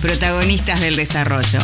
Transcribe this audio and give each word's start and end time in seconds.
protagonistas 0.00 0.80
del 0.80 0.96
desarrollo. 0.96 1.58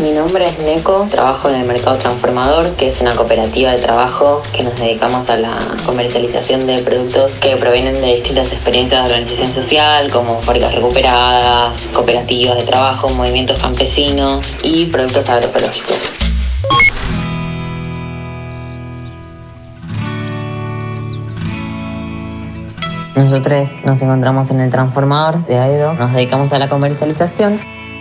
Mi 0.00 0.10
nombre 0.10 0.46
es 0.46 0.58
Neko, 0.58 1.06
trabajo 1.10 1.48
en 1.48 1.54
el 1.54 1.66
Mercado 1.66 1.96
Transformador, 1.96 2.76
que 2.76 2.86
es 2.86 3.00
una 3.00 3.14
cooperativa 3.14 3.72
de 3.72 3.78
trabajo 3.78 4.42
que 4.52 4.62
nos 4.62 4.76
dedicamos 4.78 5.30
a 5.30 5.38
la 5.38 5.58
comercialización 5.86 6.66
de 6.66 6.82
productos 6.82 7.40
que 7.40 7.56
provienen 7.56 7.94
de 7.94 8.16
distintas 8.16 8.52
experiencias 8.52 9.02
de 9.02 9.12
organización 9.14 9.50
social, 9.50 10.10
como 10.12 10.42
fábricas 10.42 10.74
recuperadas, 10.74 11.88
cooperativas 11.94 12.58
de 12.58 12.64
trabajo, 12.64 13.08
movimientos 13.10 13.58
campesinos 13.58 14.58
y 14.62 14.86
productos 14.86 15.30
agroecológicos. 15.30 16.12
Nosotros 23.16 23.80
nos 23.86 24.02
encontramos 24.02 24.50
en 24.50 24.60
el 24.60 24.70
transformador 24.70 25.42
de 25.46 25.56
AEDO, 25.56 25.94
nos 25.94 26.12
dedicamos 26.12 26.52
a 26.52 26.58
la 26.58 26.68
comercialización 26.68 27.58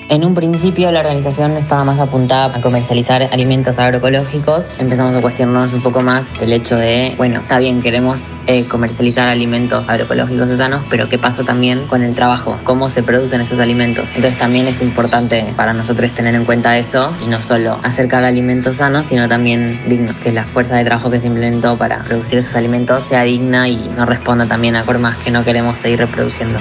en 0.10 0.24
un 0.24 0.36
principio 0.36 0.92
la 0.92 1.00
organización 1.00 1.58
estaba 1.58 1.84
más 1.84 2.00
apuntada 2.00 2.56
a 2.56 2.62
comercializar 2.62 3.24
alimentos 3.32 3.80
agroecológicos. 3.80 4.80
Empezamos 4.80 5.16
a 5.16 5.22
cuestionarnos 5.22 5.74
un 5.74 5.82
poco 5.82 6.02
más 6.02 6.42
el 6.42 6.54
hecho 6.54 6.76
de, 6.76 7.14
bueno, 7.18 7.40
está 7.40 7.60
bien, 7.60 7.82
queremos 7.82 8.36
eh, 8.48 8.66
comercializar 8.66 9.28
alimentos 9.28 9.90
agroecológicos 9.90 10.50
sanos, 10.50 10.84
pero 10.90 11.10
¿qué 11.10 11.18
pasa 11.18 11.44
también 11.44 11.86
con 11.88 12.04
el 12.04 12.14
trabajo? 12.16 12.58
¿Cómo 12.64 12.90
se 12.90 13.04
producen 13.04 13.42
esos 13.42 13.60
alimentos? 13.60 14.16
Entonces 14.16 14.40
también 14.40 14.68
es 14.68 14.82
importante 14.82 15.46
para 15.58 15.74
nosotros 15.74 16.12
tener 16.12 16.36
en 16.36 16.46
cuenta 16.46 16.78
eso 16.78 17.12
y 17.26 17.28
no 17.28 17.42
solo 17.42 17.80
acercar 17.84 18.24
alimentos 18.24 18.78
sanos, 18.78 19.06
sino 19.06 19.28
también 19.28 19.80
dignos, 19.88 20.16
que 20.18 20.32
la 20.32 20.44
fuerza 20.44 20.76
de 20.76 20.86
trabajo 20.86 21.10
que 21.10 21.20
se 21.20 21.28
implementó 21.28 21.78
para 21.78 22.02
producir 22.04 22.40
esos 22.40 22.56
alimentos 22.56 23.04
sea 23.10 23.24
digna 23.24 23.68
y 23.68 23.92
no 23.98 24.06
responda 24.06 24.46
también 24.46 24.76
a 24.76 24.84
formas 24.84 25.18
que 25.18 25.32
no 25.32 25.44
queremos 25.44 25.78
seguir 25.78 26.00
reproduciendo. 26.00 26.60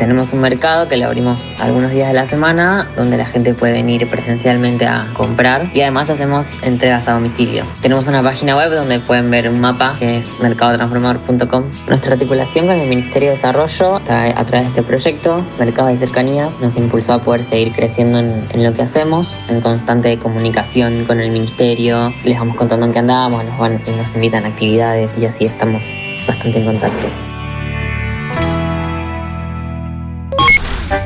Tenemos 0.00 0.32
un 0.32 0.40
mercado 0.40 0.88
que 0.88 0.96
lo 0.96 1.04
abrimos 1.04 1.54
algunos 1.60 1.90
días 1.90 2.08
de 2.08 2.14
la 2.14 2.24
semana, 2.24 2.88
donde 2.96 3.18
la 3.18 3.26
gente 3.26 3.52
puede 3.52 3.74
venir 3.74 4.08
presencialmente 4.08 4.86
a 4.86 5.06
comprar 5.12 5.70
y 5.74 5.82
además 5.82 6.08
hacemos 6.08 6.56
entregas 6.62 7.06
a 7.06 7.12
domicilio. 7.12 7.64
Tenemos 7.82 8.08
una 8.08 8.22
página 8.22 8.56
web 8.56 8.70
donde 8.70 8.98
pueden 8.98 9.30
ver 9.30 9.50
un 9.50 9.60
mapa 9.60 9.96
que 9.98 10.16
es 10.16 10.40
mercadotransformador.com. 10.40 11.64
Nuestra 11.86 12.14
articulación 12.14 12.66
con 12.66 12.80
el 12.80 12.88
Ministerio 12.88 13.28
de 13.28 13.34
Desarrollo 13.34 13.96
a 13.96 14.44
través 14.46 14.62
de 14.62 14.68
este 14.68 14.82
proyecto, 14.82 15.44
Mercado 15.58 15.88
de 15.88 15.96
Cercanías, 15.98 16.62
nos 16.62 16.78
impulsó 16.78 17.12
a 17.12 17.18
poder 17.20 17.44
seguir 17.44 17.74
creciendo 17.74 18.20
en, 18.20 18.64
lo 18.64 18.72
que 18.72 18.80
hacemos, 18.80 19.42
en 19.48 19.60
constante 19.60 20.18
comunicación 20.18 21.04
con 21.04 21.20
el 21.20 21.30
Ministerio. 21.30 22.10
Les 22.24 22.38
vamos 22.38 22.56
contando 22.56 22.86
en 22.86 22.94
qué 22.94 23.00
andamos, 23.00 23.44
nos, 23.44 23.58
van, 23.58 23.78
nos 23.98 24.14
invitan 24.14 24.46
a 24.46 24.48
actividades 24.48 25.12
y 25.20 25.26
así 25.26 25.44
estamos 25.44 25.84
bastante 26.26 26.58
en 26.58 26.64
contacto. 26.64 27.39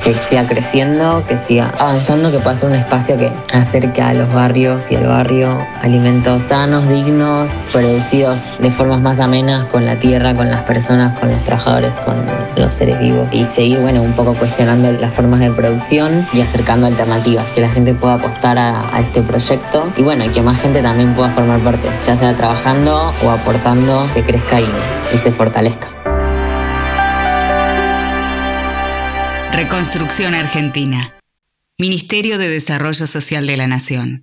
Que 0.02 0.14
siga 0.14 0.46
creciendo, 0.46 1.24
que 1.26 1.36
siga 1.36 1.72
avanzando, 1.78 2.30
que 2.30 2.38
pueda 2.38 2.54
ser 2.56 2.70
un 2.70 2.76
espacio 2.76 3.16
que 3.18 3.32
acerque 3.52 4.02
a 4.02 4.14
los 4.14 4.32
barrios 4.32 4.90
y 4.90 4.96
al 4.96 5.06
barrio 5.06 5.58
alimentos 5.82 6.42
sanos, 6.44 6.88
dignos, 6.88 7.50
producidos 7.72 8.58
de 8.58 8.70
formas 8.70 9.00
más 9.00 9.20
amenas 9.20 9.64
con 9.66 9.84
la 9.84 9.96
tierra, 9.96 10.34
con 10.34 10.50
las 10.50 10.62
personas, 10.62 11.18
con 11.18 11.30
los 11.30 11.42
trabajadores, 11.44 11.92
con 12.04 12.14
los 12.56 12.74
seres 12.74 12.98
vivos 12.98 13.28
y 13.32 13.44
seguir, 13.44 13.80
bueno, 13.80 14.02
un 14.02 14.12
poco 14.12 14.34
cuestionando 14.34 14.90
las 14.92 15.14
formas 15.14 15.40
de 15.40 15.50
producción 15.50 16.26
y 16.32 16.40
acercando 16.40 16.86
alternativas, 16.86 17.50
que 17.52 17.60
la 17.60 17.70
gente 17.70 17.94
pueda 17.94 18.14
apostar 18.14 18.58
a, 18.58 18.84
este 19.00 19.22
proyecto 19.22 19.86
y 19.96 20.02
bueno, 20.02 20.24
y 20.24 20.28
que 20.28 20.42
más 20.42 20.60
gente 20.60 20.80
también 20.82 21.14
pueda 21.14 21.30
formar 21.30 21.60
parte, 21.60 21.88
ya 22.06 22.16
sea 22.16 22.34
trabajando 22.34 23.12
o 23.24 23.30
aportando, 23.30 24.08
que 24.14 24.22
crezca 24.22 24.60
y 24.60 25.18
se 25.18 25.30
fortalezca. 25.32 25.93
Reconstrucción 29.56 30.34
Argentina. 30.34 31.14
Ministerio 31.78 32.38
de 32.38 32.48
Desarrollo 32.48 33.06
Social 33.06 33.46
de 33.46 33.56
la 33.56 33.68
Nación. 33.68 34.22